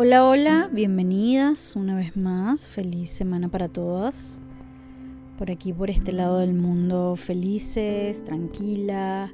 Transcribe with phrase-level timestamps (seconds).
[0.00, 2.68] Hola, hola, bienvenidas una vez más.
[2.68, 4.40] Feliz semana para todas.
[5.36, 9.32] Por aquí, por este lado del mundo, felices, tranquila,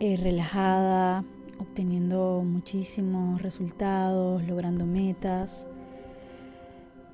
[0.00, 1.24] eh, relajada,
[1.58, 5.66] obteniendo muchísimos resultados, logrando metas,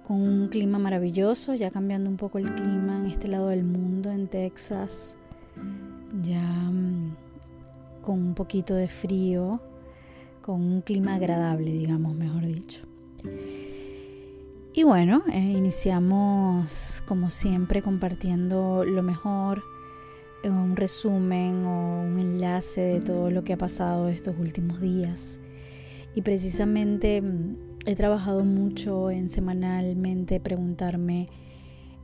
[0.07, 4.13] con un clima maravilloso, ya cambiando un poco el clima en este lado del mundo,
[4.13, 5.17] en Texas,
[6.23, 7.17] ya mm,
[8.03, 9.61] con un poquito de frío
[10.43, 12.83] con un clima agradable, digamos, mejor dicho.
[14.75, 19.63] Y bueno, eh, iniciamos como siempre compartiendo lo mejor,
[20.45, 25.41] un resumen o un enlace de todo lo que ha pasado estos últimos días.
[26.15, 31.29] Y precisamente mm, he trabajado mucho en semanalmente preguntarme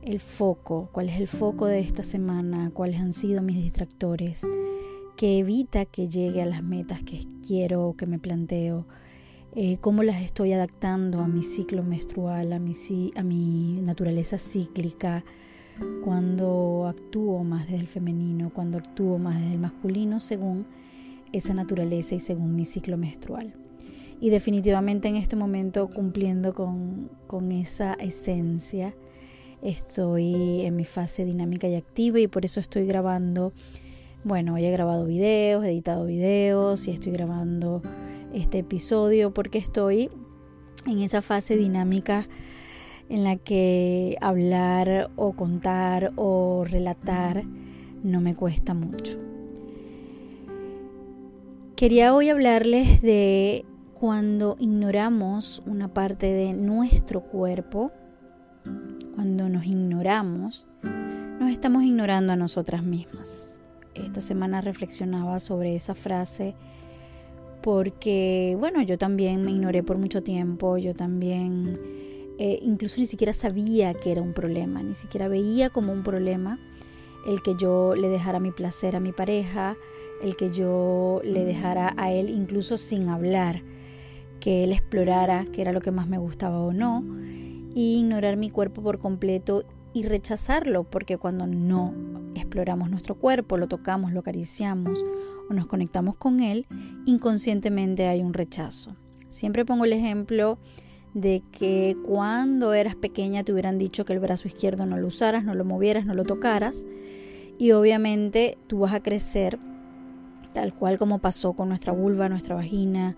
[0.01, 4.45] el foco, cuál es el foco de esta semana, cuáles han sido mis distractores,
[5.19, 8.85] que evita que llegue a las metas que quiero o que me planteo,
[9.53, 15.25] eh, cómo las estoy adaptando a mi ciclo menstrual, a mi, naturaleza cíclica,
[16.05, 20.65] cuando actúo más desde el femenino, cuando actúo más desde el masculino, según
[21.33, 23.53] esa naturaleza y según mi ciclo menstrual.
[24.21, 28.95] Y definitivamente en este momento cumpliendo con esa esencia,
[29.61, 33.51] estoy en mi fase dinámica y activa y por eso estoy grabando
[34.23, 37.81] bueno, hoy he grabado videos, he editado videos y estoy grabando
[38.33, 40.09] este episodio porque estoy
[40.85, 42.27] en esa fase dinámica
[43.07, 47.43] en la que hablar o contar o relatar
[48.03, 49.19] no me cuesta mucho.
[51.75, 57.91] Quería hoy hablarles de cuando ignoramos una parte de nuestro cuerpo,
[59.15, 60.67] cuando nos ignoramos,
[61.39, 63.48] nos estamos ignorando a nosotras mismas
[63.95, 66.55] esta semana reflexionaba sobre esa frase
[67.61, 71.79] porque, bueno, yo también me ignoré por mucho tiempo, yo también
[72.37, 76.57] eh, incluso ni siquiera sabía que era un problema, ni siquiera veía como un problema
[77.27, 79.75] el que yo le dejara mi placer a mi pareja,
[80.23, 83.61] el que yo le dejara a él incluso sin hablar,
[84.39, 87.03] que él explorara qué era lo que más me gustaba o no,
[87.75, 91.93] y ignorar mi cuerpo por completo y rechazarlo, porque cuando no
[92.35, 95.03] exploramos nuestro cuerpo, lo tocamos, lo acariciamos
[95.49, 96.67] o nos conectamos con él,
[97.05, 98.95] inconscientemente hay un rechazo.
[99.29, 100.57] Siempre pongo el ejemplo
[101.13, 105.43] de que cuando eras pequeña te hubieran dicho que el brazo izquierdo no lo usaras,
[105.43, 106.85] no lo movieras, no lo tocaras,
[107.57, 109.59] y obviamente tú vas a crecer
[110.53, 113.15] tal cual como pasó con nuestra vulva, nuestra vagina,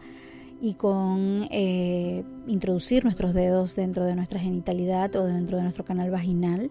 [0.62, 6.12] y con eh, introducir nuestros dedos dentro de nuestra genitalidad o dentro de nuestro canal
[6.12, 6.70] vaginal.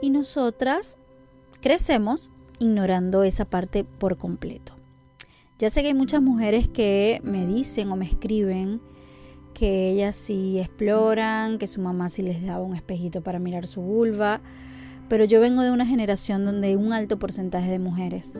[0.00, 0.96] Y nosotras
[1.60, 2.30] crecemos
[2.60, 4.74] ignorando esa parte por completo.
[5.58, 8.80] Ya sé que hay muchas mujeres que me dicen o me escriben
[9.54, 13.80] que ellas sí exploran, que su mamá sí les daba un espejito para mirar su
[13.80, 14.40] vulva,
[15.08, 18.38] pero yo vengo de una generación donde un alto porcentaje de mujeres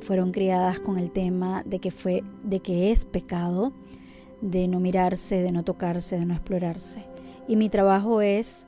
[0.00, 3.72] fueron criadas con el tema de que fue de que es pecado,
[4.40, 7.04] de no mirarse, de no tocarse, de no explorarse.
[7.48, 8.66] Y mi trabajo es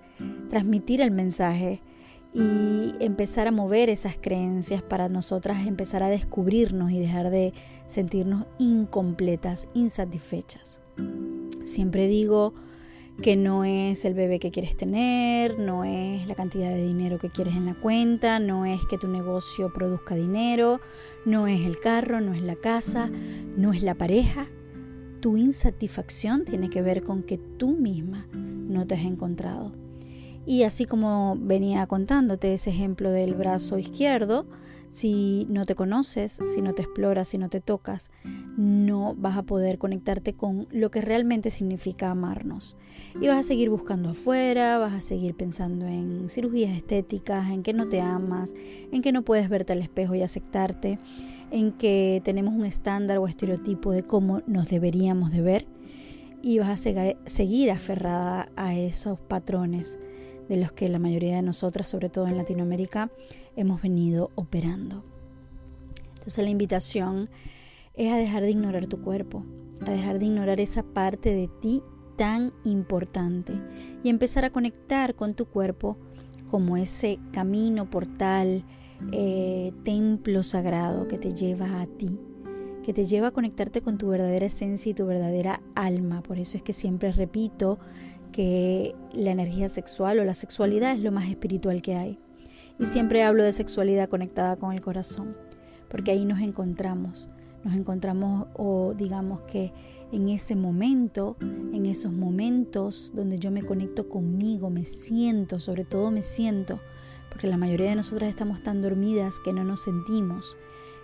[0.49, 1.83] transmitir el mensaje
[2.33, 7.53] y empezar a mover esas creencias para nosotras empezar a descubrirnos y dejar de
[7.89, 10.81] sentirnos incompletas, insatisfechas.
[11.65, 12.55] Siempre digo
[13.21, 17.29] que no es el bebé que quieres tener, no es la cantidad de dinero que
[17.29, 20.81] quieres en la cuenta, no es que tu negocio produzca dinero,
[21.25, 23.11] no es el carro, no es la casa,
[23.57, 24.49] no es la pareja.
[25.21, 29.73] Tu insatisfacción tiene que ver con que tú misma no te has encontrado.
[30.47, 34.47] Y así como venía contándote ese ejemplo del brazo izquierdo,
[34.91, 38.11] si no te conoces, si no te exploras, si no te tocas,
[38.57, 42.77] no vas a poder conectarte con lo que realmente significa amarnos.
[43.21, 47.73] Y vas a seguir buscando afuera, vas a seguir pensando en cirugías estéticas, en que
[47.73, 48.53] no te amas,
[48.91, 50.99] en que no puedes verte al espejo y aceptarte,
[51.53, 55.67] en que tenemos un estándar o estereotipo de cómo nos deberíamos de ver
[56.43, 59.99] y vas a seguir aferrada a esos patrones
[60.49, 63.11] de los que la mayoría de nosotras, sobre todo en Latinoamérica,
[63.57, 65.05] hemos venido operando.
[66.11, 67.31] Entonces la invitación
[67.95, 69.45] es a dejar de ignorar tu cuerpo,
[69.87, 71.83] a dejar de ignorar esa parte de ti
[72.17, 73.55] tan importante
[74.05, 75.97] y empezar a conectar con tu cuerpo
[76.51, 78.65] como ese camino, portal,
[79.13, 82.19] eh, templo sagrado que te lleva a ti,
[82.85, 86.23] que te lleva a conectarte con tu verdadera esencia y tu verdadera alma.
[86.23, 87.79] Por eso es que siempre repito
[88.33, 92.19] que la energía sexual o la sexualidad es lo más espiritual que hay.
[92.81, 95.37] Y siempre hablo de sexualidad conectada con el corazón,
[95.89, 97.29] porque ahí nos encontramos,
[97.63, 99.71] nos encontramos o digamos que
[100.13, 106.11] en ese momento, en esos momentos donde yo me conecto conmigo, me siento, sobre todo
[106.11, 106.81] me siento,
[107.29, 110.57] porque la mayoría de nosotras estamos tan dormidas que no nos sentimos,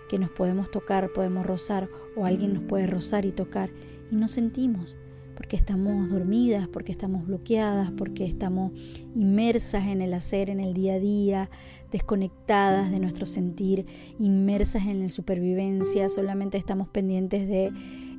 [0.09, 3.69] que nos podemos tocar, podemos rozar o alguien nos puede rozar y tocar
[4.09, 4.97] y no sentimos
[5.37, 8.71] porque estamos dormidas, porque estamos bloqueadas, porque estamos
[9.15, 11.49] inmersas en el hacer, en el día a día,
[11.91, 13.85] desconectadas de nuestro sentir,
[14.17, 17.71] inmersas en la supervivencia, solamente estamos pendientes de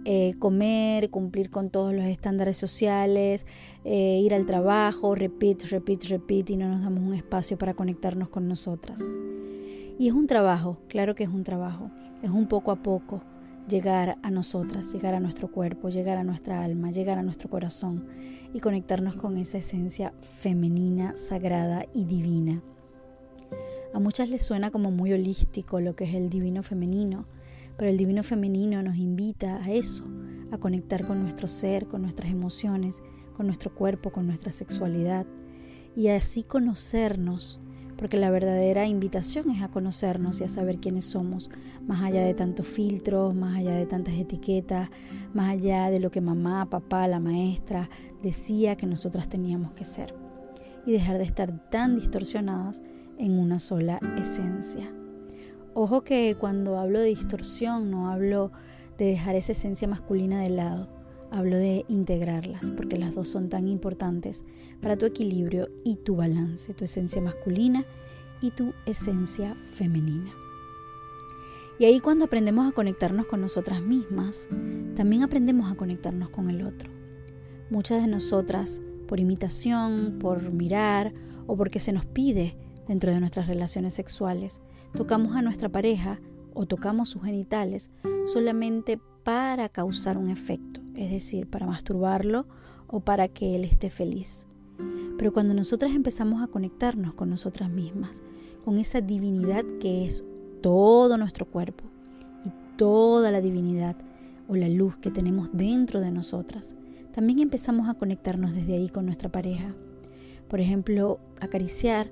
[0.05, 3.47] eh, comer, cumplir con todos los estándares sociales,
[3.85, 8.29] eh, ir al trabajo, repeat, repeat, repeat, y no nos damos un espacio para conectarnos
[8.29, 9.03] con nosotras.
[9.99, 11.91] Y es un trabajo, claro que es un trabajo,
[12.23, 13.23] es un poco a poco
[13.69, 18.07] llegar a nosotras, llegar a nuestro cuerpo, llegar a nuestra alma, llegar a nuestro corazón
[18.53, 22.63] y conectarnos con esa esencia femenina, sagrada y divina.
[23.93, 27.27] A muchas les suena como muy holístico lo que es el divino femenino,
[27.77, 30.05] pero el divino femenino nos invita a eso,
[30.51, 33.03] a conectar con nuestro ser, con nuestras emociones,
[33.35, 35.27] con nuestro cuerpo, con nuestra sexualidad
[35.95, 37.61] y así conocernos
[37.99, 41.51] porque la verdadera invitación es a conocernos y a saber quiénes somos,
[41.87, 44.89] más allá de tantos filtros, más allá de tantas etiquetas,
[45.35, 47.91] más allá de lo que mamá, papá, la maestra
[48.23, 50.15] decía que nosotras teníamos que ser,
[50.87, 52.83] y dejar de estar tan distorsionadas
[53.19, 54.89] en una sola esencia.
[55.75, 58.53] Ojo que cuando hablo de distorsión no hablo
[58.97, 60.89] de dejar esa esencia masculina de lado,
[61.31, 64.45] hablo de integrarlas, porque las dos son tan importantes
[64.81, 67.85] para tu equilibrio y tu balance, tu esencia masculina
[68.41, 70.33] y tu esencia femenina.
[71.79, 74.49] Y ahí cuando aprendemos a conectarnos con nosotras mismas,
[74.97, 76.91] también aprendemos a conectarnos con el otro.
[77.71, 81.13] Muchas de nosotras, por imitación, por mirar
[81.47, 82.57] o porque se nos pide
[82.89, 84.61] dentro de nuestras relaciones sexuales,
[84.93, 86.21] tocamos a nuestra pareja
[86.53, 87.91] o tocamos sus genitales
[88.27, 92.47] solamente para causar un efecto, es decir, para masturbarlo
[92.89, 94.47] o para que él esté feliz.
[95.17, 98.21] Pero cuando nosotras empezamos a conectarnos con nosotras mismas,
[98.65, 100.25] con esa divinidad que es
[100.61, 101.85] todo nuestro cuerpo
[102.45, 103.97] y toda la divinidad
[104.49, 106.75] o la luz que tenemos dentro de nosotras,
[107.13, 109.75] también empezamos a conectarnos desde ahí con nuestra pareja.
[110.49, 112.11] Por ejemplo, acariciar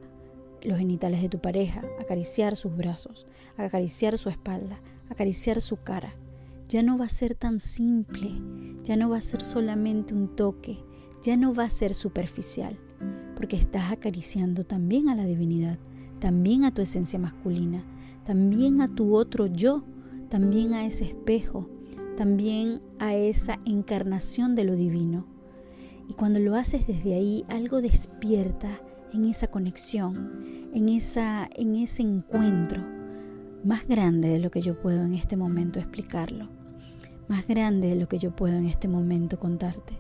[0.63, 6.15] los genitales de tu pareja, acariciar sus brazos, acariciar su espalda, acariciar su cara,
[6.69, 8.43] ya no va a ser tan simple,
[8.83, 10.79] ya no va a ser solamente un toque,
[11.23, 12.77] ya no va a ser superficial,
[13.37, 15.79] porque estás acariciando también a la divinidad,
[16.19, 17.85] también a tu esencia masculina,
[18.25, 19.85] también a tu otro yo,
[20.29, 21.69] también a ese espejo,
[22.17, 25.27] también a esa encarnación de lo divino.
[26.09, 28.81] Y cuando lo haces desde ahí, algo despierta
[29.13, 32.83] en esa conexión, en, esa, en ese encuentro
[33.65, 36.56] más grande de lo que yo puedo en este momento explicarlo
[37.29, 39.95] más grande de lo que yo puedo en este momento contarte.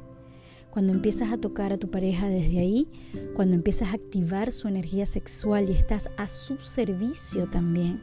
[0.70, 2.88] Cuando empiezas a tocar a tu pareja desde ahí,
[3.34, 8.02] cuando empiezas a activar su energía sexual y estás a su servicio también.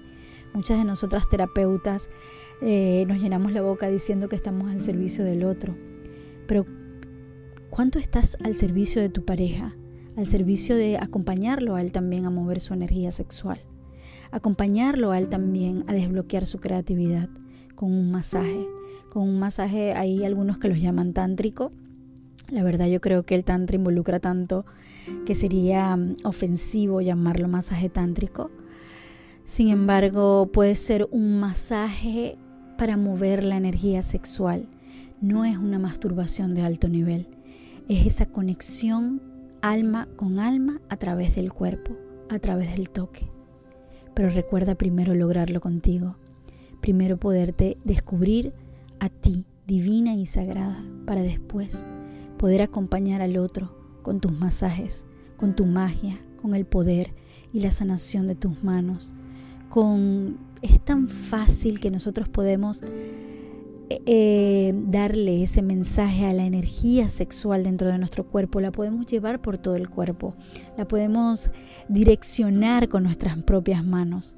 [0.53, 2.09] Muchas de nosotras terapeutas
[2.61, 5.75] eh, nos llenamos la boca diciendo que estamos al servicio del otro.
[6.47, 6.65] Pero
[7.69, 9.75] ¿cuánto estás al servicio de tu pareja?
[10.17, 13.59] Al servicio de acompañarlo a él también a mover su energía sexual.
[14.31, 17.29] Acompañarlo a él también a desbloquear su creatividad
[17.83, 18.65] con un masaje
[19.09, 21.73] con un masaje, hay algunos que los llaman tántrico.
[22.49, 24.65] La verdad yo creo que el tantra involucra tanto
[25.25, 28.49] que sería mm, ofensivo llamarlo masaje tántrico.
[29.45, 32.37] Sin embargo, puede ser un masaje
[32.77, 34.67] para mover la energía sexual.
[35.21, 37.27] No es una masturbación de alto nivel.
[37.89, 39.21] Es esa conexión
[39.61, 41.97] alma con alma a través del cuerpo,
[42.31, 43.29] a través del toque.
[44.15, 46.15] Pero recuerda primero lograrlo contigo.
[46.83, 48.51] Primero poderte descubrir
[48.99, 51.85] a ti, divina y sagrada, para después
[52.37, 55.05] poder acompañar al otro con tus masajes,
[55.37, 57.13] con tu magia, con el poder
[57.53, 59.13] y la sanación de tus manos.
[59.69, 67.07] Con es tan fácil que nosotros podemos eh, eh, darle ese mensaje a la energía
[67.07, 70.35] sexual dentro de nuestro cuerpo, la podemos llevar por todo el cuerpo,
[70.77, 71.49] la podemos
[71.87, 74.35] direccionar con nuestras propias manos.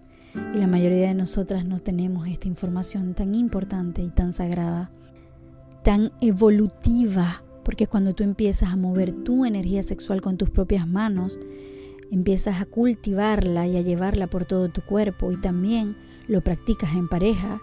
[0.54, 4.92] Y la mayoría de nosotras no tenemos esta información tan importante y tan sagrada,
[5.84, 11.40] tan evolutiva, porque cuando tú empiezas a mover tu energía sexual con tus propias manos,
[12.12, 17.08] empiezas a cultivarla y a llevarla por todo tu cuerpo y también lo practicas en
[17.08, 17.62] pareja,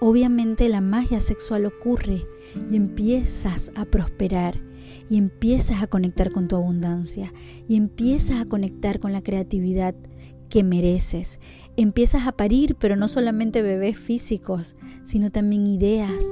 [0.00, 2.26] obviamente la magia sexual ocurre
[2.70, 4.56] y empiezas a prosperar
[5.08, 7.32] y empiezas a conectar con tu abundancia
[7.68, 9.94] y empiezas a conectar con la creatividad
[10.48, 11.40] que mereces.
[11.76, 16.24] Empiezas a parir, pero no solamente bebés físicos, sino también ideas,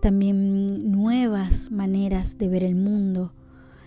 [0.00, 3.32] también nuevas maneras de ver el mundo.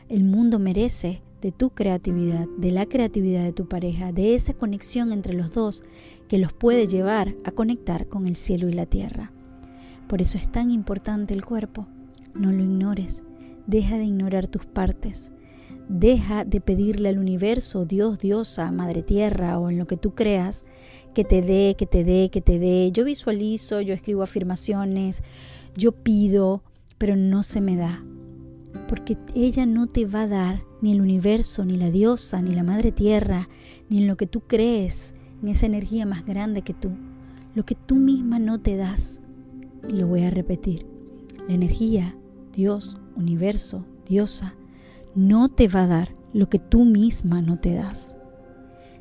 [0.09, 5.11] El mundo merece de tu creatividad, de la creatividad de tu pareja, de esa conexión
[5.11, 5.83] entre los dos
[6.27, 9.31] que los puede llevar a conectar con el cielo y la tierra.
[10.07, 11.87] Por eso es tan importante el cuerpo.
[12.35, 13.23] No lo ignores.
[13.65, 15.31] Deja de ignorar tus partes.
[15.89, 20.63] Deja de pedirle al universo, Dios, diosa, Madre Tierra o en lo que tú creas,
[21.13, 22.91] que te dé, que te dé, que te dé.
[22.91, 25.21] Yo visualizo, yo escribo afirmaciones,
[25.75, 26.63] yo pido,
[26.97, 28.03] pero no se me da.
[28.87, 32.63] Porque ella no te va a dar ni el universo, ni la diosa, ni la
[32.63, 33.49] Madre Tierra,
[33.89, 36.91] ni en lo que tú crees, en esa energía más grande que tú.
[37.53, 39.19] Lo que tú misma no te das.
[39.89, 40.85] Y lo voy a repetir.
[41.47, 42.15] La energía,
[42.53, 44.55] Dios, universo, diosa,
[45.15, 48.15] no te va a dar lo que tú misma no te das.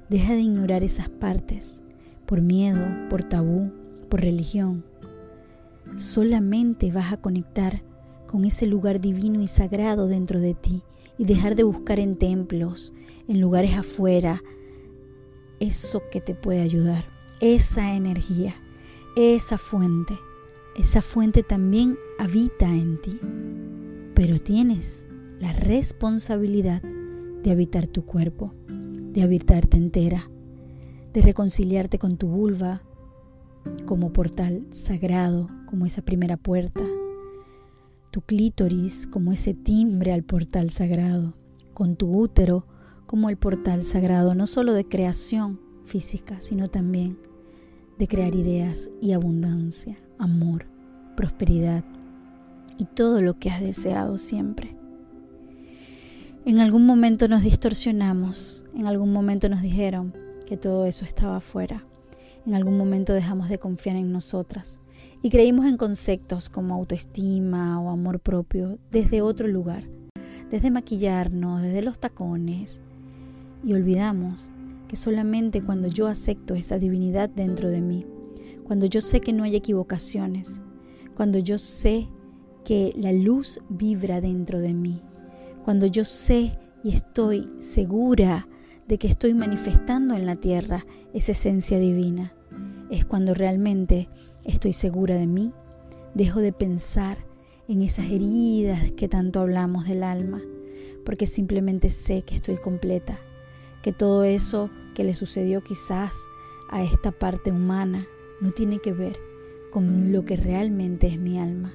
[0.09, 1.81] Deja de ignorar esas partes
[2.27, 3.73] por miedo, por tabú,
[4.09, 4.85] por religión.
[5.97, 7.83] Solamente vas a conectar
[8.27, 10.83] con ese lugar divino y sagrado dentro de ti
[11.19, 12.93] y dejar de buscar en templos,
[13.29, 14.43] en lugares afuera,
[15.59, 17.05] eso que te puede ayudar,
[17.41, 18.55] esa energía,
[19.17, 20.19] esa fuente.
[20.77, 23.19] Esa fuente también habita en ti,
[24.15, 25.05] pero tienes
[25.41, 30.31] la responsabilidad de habitar tu cuerpo, de habitarte entera,
[31.15, 32.83] de reconciliarte con tu vulva
[33.87, 36.83] como portal sagrado, como esa primera puerta,
[38.11, 41.35] tu clítoris como ese timbre al portal sagrado,
[41.73, 42.67] con tu útero
[43.07, 47.19] como el portal sagrado, no solo de creación física, sino también
[47.99, 50.67] de crear ideas y abundancia, amor,
[51.17, 51.83] prosperidad
[52.77, 54.80] y todo lo que has deseado siempre.
[56.47, 60.15] En algún momento nos distorsionamos, en algún momento nos dijeron
[60.47, 61.85] que todo eso estaba afuera,
[62.47, 64.79] en algún momento dejamos de confiar en nosotras
[65.23, 69.85] y creímos en conceptos como autoestima o amor propio desde otro lugar,
[70.49, 72.81] desde maquillarnos, desde los tacones,
[73.63, 74.51] y olvidamos
[74.89, 78.07] que solamente cuando yo acepto esa divinidad dentro de mí,
[78.65, 80.63] cuando yo sé que no hay equivocaciones,
[81.15, 82.09] cuando yo sé
[82.65, 85.03] que la luz vibra dentro de mí,
[85.65, 88.49] cuando yo sé y estoy segura
[88.89, 92.33] de que estoy manifestando en la tierra esa esencia divina,
[92.91, 94.09] es cuando realmente
[94.45, 95.53] estoy segura de mí,
[96.15, 97.19] dejo de pensar
[97.69, 100.41] en esas heridas que tanto hablamos del alma,
[101.05, 103.19] porque simplemente sé que estoy completa,
[103.83, 106.13] que todo eso que le sucedió quizás
[106.69, 108.07] a esta parte humana
[108.41, 109.19] no tiene que ver
[109.71, 111.73] con lo que realmente es mi alma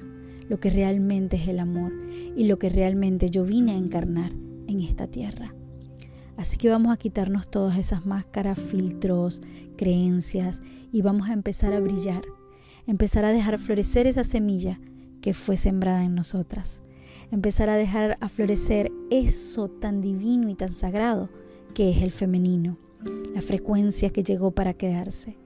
[0.48, 1.92] lo que realmente es el amor
[2.36, 4.32] y lo que realmente yo vine a encarnar
[4.66, 5.54] en esta tierra.
[6.36, 9.40] Así que vamos a quitarnos todas esas máscaras, filtros,
[9.76, 10.60] creencias
[10.92, 12.22] y vamos a empezar a brillar,
[12.86, 14.78] empezar a dejar florecer esa semilla
[15.22, 16.82] que fue sembrada en nosotras,
[17.30, 21.30] empezar a dejar a florecer eso tan divino y tan sagrado
[21.74, 22.76] que es el femenino,
[23.34, 25.36] la frecuencia que llegó para quedarse,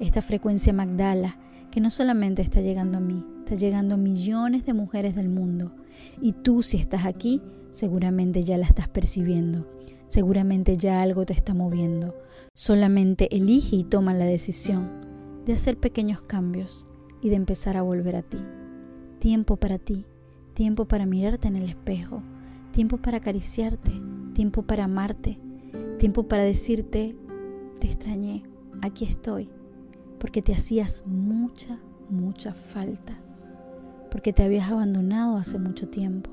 [0.00, 1.38] esta frecuencia Magdala
[1.70, 5.72] que no solamente está llegando a mí, está llegando a millones de mujeres del mundo.
[6.20, 9.66] Y tú si estás aquí, seguramente ya la estás percibiendo.
[10.08, 12.14] Seguramente ya algo te está moviendo.
[12.54, 14.90] Solamente elige y toma la decisión
[15.46, 16.84] de hacer pequeños cambios
[17.22, 18.38] y de empezar a volver a ti.
[19.20, 20.06] Tiempo para ti,
[20.54, 22.22] tiempo para mirarte en el espejo,
[22.72, 23.92] tiempo para acariciarte,
[24.34, 25.38] tiempo para amarte,
[25.98, 27.14] tiempo para decirte,
[27.78, 28.42] te extrañé,
[28.82, 29.48] aquí estoy,
[30.20, 33.18] porque te hacías mucha, mucha falta,
[34.10, 36.30] porque te habías abandonado hace mucho tiempo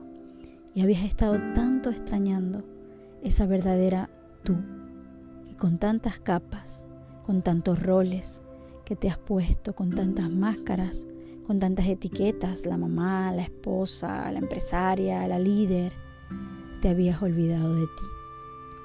[0.76, 2.64] y habías estado tanto extrañando
[3.24, 4.10] esa verdadera
[4.44, 4.58] tú,
[5.48, 6.84] que con tantas capas,
[7.24, 8.42] con tantos roles
[8.86, 11.08] que te has puesto, con tantas máscaras,
[11.46, 15.94] con tantas etiquetas, la mamá, la esposa, la empresaria, la líder,
[16.82, 18.04] te habías olvidado de ti,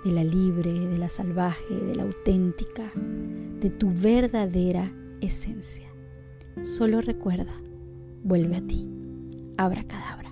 [0.05, 2.91] de la libre, de la salvaje, de la auténtica,
[3.61, 5.89] de tu verdadera esencia.
[6.63, 7.53] Solo recuerda,
[8.23, 8.89] vuelve a ti.
[9.57, 10.32] Abra cadabra.